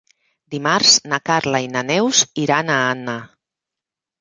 Dimarts 0.53 0.95
na 1.11 1.19
Carla 1.31 1.61
i 1.65 1.69
na 1.75 1.83
Neus 1.91 2.25
iran 2.45 2.73
a 2.77 2.79
Anna. 2.95 3.17